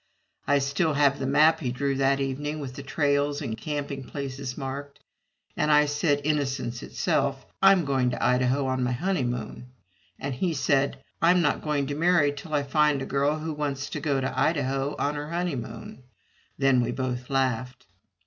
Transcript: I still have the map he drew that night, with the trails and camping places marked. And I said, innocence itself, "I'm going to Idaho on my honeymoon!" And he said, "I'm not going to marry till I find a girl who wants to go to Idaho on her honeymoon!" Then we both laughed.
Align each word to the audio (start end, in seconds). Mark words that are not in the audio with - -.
I 0.47 0.57
still 0.57 0.95
have 0.95 1.19
the 1.19 1.27
map 1.27 1.59
he 1.59 1.69
drew 1.71 1.93
that 1.97 2.17
night, 2.19 2.57
with 2.57 2.73
the 2.73 2.81
trails 2.81 3.39
and 3.39 3.55
camping 3.55 4.03
places 4.03 4.57
marked. 4.57 4.99
And 5.55 5.71
I 5.71 5.85
said, 5.85 6.21
innocence 6.23 6.81
itself, 6.81 7.45
"I'm 7.61 7.85
going 7.85 8.09
to 8.09 8.23
Idaho 8.25 8.65
on 8.65 8.81
my 8.81 8.93
honeymoon!" 8.93 9.67
And 10.19 10.33
he 10.33 10.55
said, 10.55 11.03
"I'm 11.21 11.43
not 11.43 11.61
going 11.61 11.85
to 11.85 11.93
marry 11.95 12.31
till 12.33 12.55
I 12.55 12.63
find 12.63 12.99
a 12.99 13.05
girl 13.05 13.37
who 13.37 13.53
wants 13.53 13.91
to 13.91 13.99
go 13.99 14.19
to 14.19 14.39
Idaho 14.39 14.95
on 14.97 15.13
her 15.13 15.29
honeymoon!" 15.29 16.01
Then 16.57 16.81
we 16.81 16.91
both 16.91 17.29
laughed. 17.29 17.85